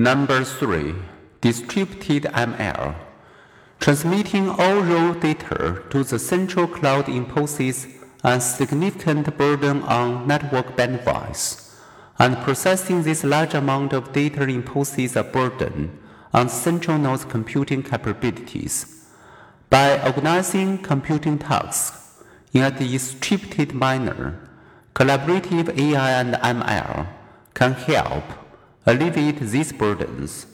Number 0.00 0.44
3. 0.44 0.94
Distributed 1.42 2.22
ML. 2.32 2.94
Transmitting 3.80 4.48
all 4.48 4.80
raw 4.80 5.12
data 5.12 5.82
to 5.90 6.02
the 6.02 6.18
central 6.18 6.66
cloud 6.66 7.06
imposes 7.06 7.86
a 8.24 8.40
significant 8.40 9.36
burden 9.36 9.82
on 9.82 10.26
network 10.26 10.74
bandwidth, 10.74 11.76
and 12.18 12.38
processing 12.38 13.02
this 13.02 13.24
large 13.24 13.52
amount 13.52 13.92
of 13.92 14.14
data 14.14 14.44
imposes 14.44 15.16
a 15.16 15.22
burden 15.22 15.98
on 16.32 16.48
central 16.48 16.96
node's 16.96 17.26
computing 17.26 17.82
capabilities. 17.82 19.06
By 19.68 20.02
organizing 20.02 20.78
computing 20.78 21.38
tasks 21.38 22.24
in 22.54 22.62
a 22.62 22.70
distributed 22.70 23.74
manner, 23.74 24.48
collaborative 24.94 25.78
AI 25.78 26.10
and 26.22 26.36
ML 26.36 27.06
can 27.52 27.74
help 27.74 28.24
alleviate 28.86 29.40
these 29.40 29.72
burdens. 29.72 30.46